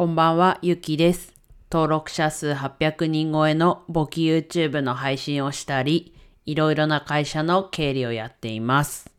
[0.00, 1.34] こんばんは、ゆきです。
[1.70, 6.14] 登録者数800人超えの簿記 YouTube の配信をしたり、
[6.46, 9.12] いろいろな会社の経理をやっています。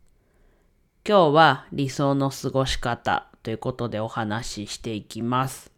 [1.08, 5.72] 今日は理想の過ごし方ということでお話ししていきます。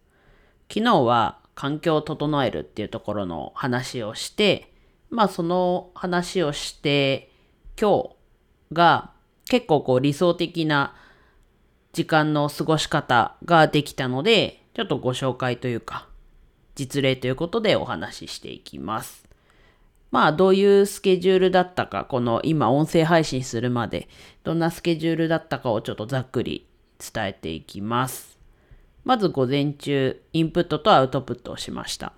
[0.72, 4.72] 昨日は環境を整えるっていうところの話をして、
[5.10, 7.30] まあその話をして
[7.78, 8.10] 今日
[8.72, 9.12] が
[9.50, 10.96] 結構こう理想的な
[11.92, 16.08] 時間の過ごし方ができたので、ちょっとご紹介というか、
[16.76, 19.24] 実例ということでお話ししていきます。
[20.10, 24.08] まあ、どういうスケジュールだったか、この今音声配信するまで、
[24.44, 26.68] どんなスケジュールだったかをちょっとざっくり
[27.00, 28.38] 伝えていきます。
[29.04, 32.14] まず午前中、インプットとアウトプットをしました。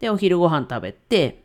[0.00, 1.44] で、お昼ご飯食べて、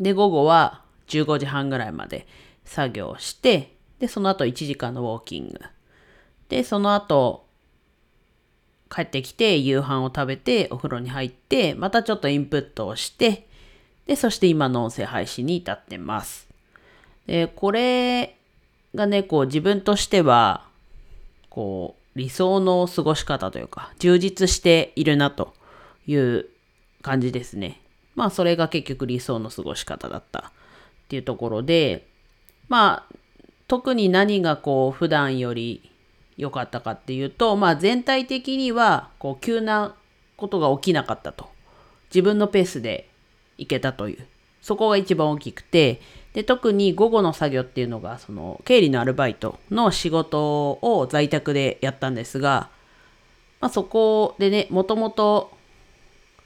[0.00, 2.26] で、午後は15時半ぐらいまで
[2.64, 5.60] 作業して、で、その後1時間のウォーキング。
[6.48, 7.49] で、その後、
[8.94, 13.46] 帰ってきて夕飯を食べてお風呂に入って、またちょっとインプットをして、
[14.06, 16.48] で、そして今の音声配信に至ってます。
[17.26, 18.36] で、これ
[18.94, 20.64] がね、こう自分としては、
[21.48, 25.54] こう理想の過ごし方というか、充実しているなと
[26.06, 26.46] いう
[27.02, 27.80] 感じですね。
[28.16, 30.52] まあそれが結局理想の過ごし方だったっ
[31.08, 32.08] ていうところで、
[32.68, 33.14] まあ
[33.68, 35.89] 特に何がこう普段より
[36.40, 39.94] 良かったかっていうと、まあ全体的にはこう急な
[40.36, 41.48] ことが起きなかったと。
[42.08, 43.08] 自分のペースで
[43.58, 44.26] いけたという。
[44.62, 46.00] そこが一番大きくて、
[46.32, 52.70] で、特に午後の作業っていうのが、その経理のアルバイトの仕事を在宅でやったんですが、
[53.60, 55.52] まあそこでね、もともと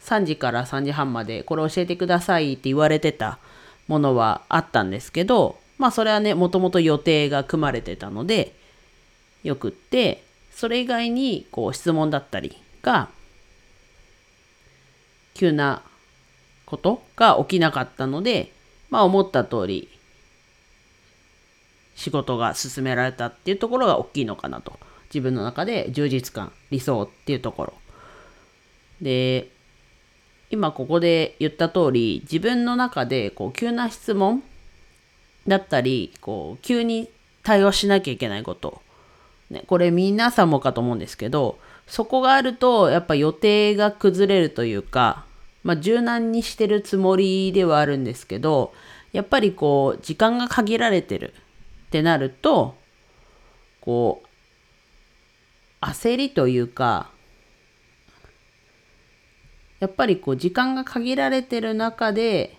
[0.01, 3.39] 3時から3時半までこれ教えてくださいって言われてた
[3.87, 8.55] ものはあったんですけど、まあそれはね、もともと予定が組まれてたので、
[9.45, 13.09] よくって、それ以外にこう質問だったりが、
[15.35, 15.83] 急な
[16.67, 18.53] ことが起きなかったので、
[18.91, 19.89] まあ思った通り、
[21.95, 24.79] 仕事が進められたっていうところが大きいのかなと。
[25.13, 27.75] 自分の中で充実感、理想っていうところ。
[29.01, 29.49] で、
[30.51, 34.43] 今ここで言った通り、自分の中でこう急な質問
[35.47, 37.09] だったり、こう急に
[37.43, 38.84] 対応しなきゃいけないこと。
[39.51, 45.25] ね、これ皆さんもかと思うんですけど、そこがあるとやっぱ予定が崩れるというか、
[45.63, 48.73] まあ柔軟にしてるつもりではあるんですけど、
[49.13, 51.35] やっぱりこう時間が限られてる
[51.87, 52.77] ってなると、
[53.81, 57.11] こう、焦りというか、
[59.81, 62.57] やっぱりこう時間が限られてる中で、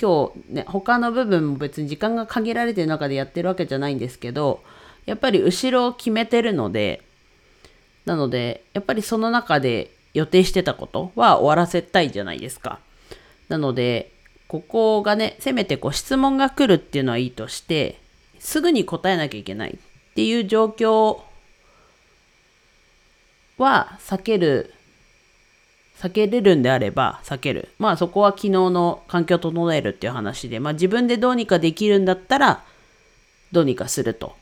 [0.00, 4.62] 今日ね、他の部分も別に時間が限られてる中でやってるわけじゃないんですけど、
[5.06, 7.02] やっぱり後ろを決めてるので、
[8.04, 12.80] なので、やっぱりその中で予定してたことは終わらせたいじゃないですか。
[13.48, 14.12] なので、
[14.48, 18.00] ここがね、せめてこう質問が来るっていうのはいいとして、
[18.38, 21.20] すぐに答えなきゃいけないっていう状況
[23.58, 24.74] は避ける、
[25.98, 27.68] 避けれるんであれば避ける。
[27.78, 32.64] まあそこは昨日の環境を整えるっていう話で、まあ自分でどうにかできるんだったら、
[33.52, 34.39] どうにかすると。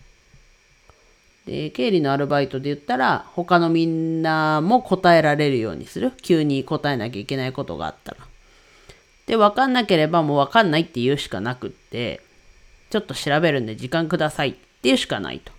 [1.49, 6.13] で、経理のアルバイトで言ったら、他のみんなも答えられるようにする。
[6.21, 8.19] 急に答えなきゃいけないことがあったら。
[9.27, 12.21] で、わかんなければもうわかんないって言うしかなくって、
[12.91, 15.51] ちょっと調べるんで時間くださいって言うしかないと。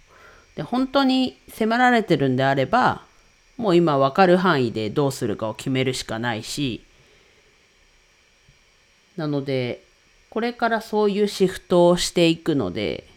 [0.55, 3.01] で、本当に迫られてるんであれば、
[3.57, 6.83] もう今わかる範囲でどうするかを決めるしかないし、
[9.17, 9.81] なので、
[10.29, 13.08] これからそういうシフトをしていくので、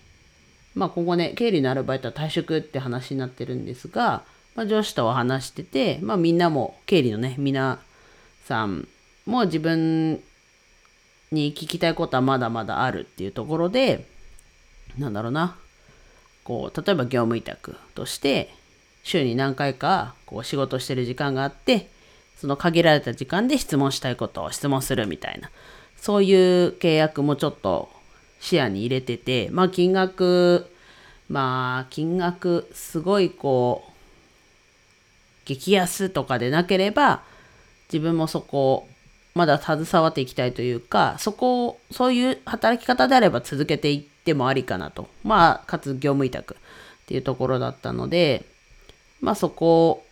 [0.75, 4.25] まあ、ここね、経理のアルバイトは退職って話になってるんですが、
[4.55, 7.78] まあ、上司とは話してて、まあ、みんなも、経理のね、皆
[8.44, 8.88] さん
[9.27, 10.22] も自分
[11.31, 14.06] に聞きたいことはまだまだあるっていうところで、
[14.99, 15.56] なんだろうな、
[16.44, 18.54] こう、例えば業務委託として、
[19.03, 21.89] 週に何回かこう仕事してる時間があって、
[22.36, 25.51] その限られた時間で質問したいことを質問するみたいな、
[25.97, 27.89] そういう契約もちょっと
[28.42, 30.66] 視野に入れてて、まあ金額、
[31.28, 33.92] まあ金額すごいこう、
[35.44, 37.22] 激安とかでなければ、
[37.91, 38.89] 自分もそこ、
[39.34, 45.09] まだ携わっていきたいというか、そこを、そういう働き方であれば続けていってもありかなと。
[45.22, 48.44] まあ、かつ業務委託っていうところだったので、
[49.21, 50.04] まあそこ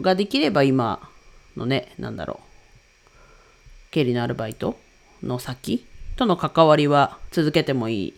[0.00, 1.08] ができれば今
[1.56, 4.76] のね、なんだろう、経理のアルバイト
[5.22, 8.14] の先との関わりは続けてもいい、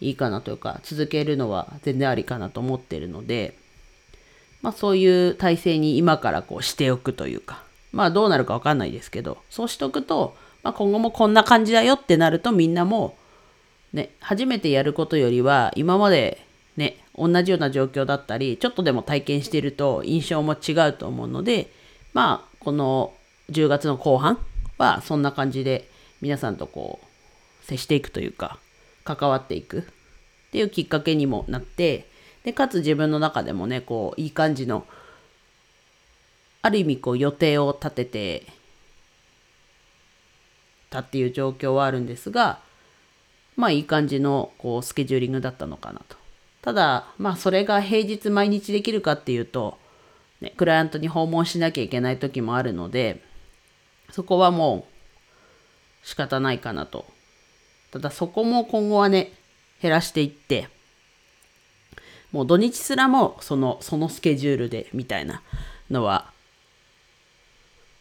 [0.00, 3.54] いいかなというか、続けるのは全然ありかなと思ってるので、
[4.62, 7.62] まあそういう体制に今からこうしておくというか、
[7.92, 13.16] まあどうなるかわかんないですけど、そうしておくと、まあ今後もこんな感じだよってなるとみんなも、
[13.92, 21.70] ね、初めてやることよりは今までね、同じような状況だったり、ちょっとでも体験していると印象も違うと思うので、
[22.14, 23.12] まあこの
[23.50, 24.38] 10月の後半
[24.78, 25.88] はそんな感じで
[26.20, 27.06] 皆さんとこう
[27.70, 28.58] 接していくというか、
[29.04, 29.82] 関わっていくっ
[30.50, 32.06] ていうきっかけにもなって、
[32.44, 34.86] で、かつ自分の中でもね、こう、いい感じの、
[36.62, 38.46] ある意味こう予定を立てて
[40.90, 42.60] たっていう状況はあるんですが、
[43.56, 46.16] まあいい感じのこうスケジューリングだったのかなと。
[46.60, 49.78] ただ、まあそれが平日毎日できるかっていうと、
[50.42, 53.22] ね、クライアントに訪問しなきゃいけない時もあるので、
[54.10, 54.86] そこはも
[56.02, 57.06] う仕方ないかなと。
[57.90, 59.32] ただそこも今後はね、
[59.82, 60.68] 減らしていって、
[62.32, 65.42] もう土日すらもその、そのスケジュールでみたいな
[65.90, 66.30] のは、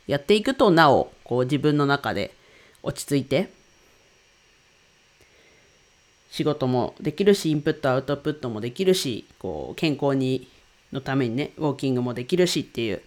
[0.08, 2.34] やっていくとなお、こう自分の中で
[2.84, 3.52] 落ち着いて、
[6.32, 10.48] 仕事もできるし、インプットアウトプットもできるし、こう健康に
[10.94, 13.02] のためにね、ウォーキングもできるしっていう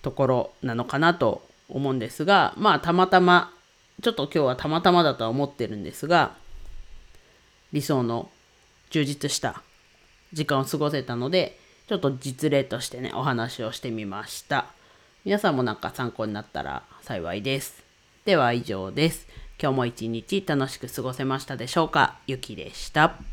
[0.00, 3.52] ところなのかなと思うんですが、まあたまたま、
[4.02, 6.36] ちょっと今日はたまたまだとは思ってるんですが、
[7.72, 8.30] 理想の
[8.90, 9.62] 充実した
[10.32, 11.58] 時間を過ごせたので、
[11.88, 14.66] ちょっと実例としてね、お話をしてみました。
[15.24, 17.82] 皆さんもなんか参考になったら幸いです。
[18.24, 19.28] では以上です。
[19.60, 22.18] 今日も一日楽しく過ごせましたでしょうか？
[22.26, 23.31] ゆきでした。